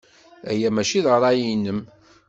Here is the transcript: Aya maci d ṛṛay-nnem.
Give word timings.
Aya 0.51 0.69
maci 0.75 0.99
d 1.03 1.05
ṛṛay-nnem. 1.15 1.79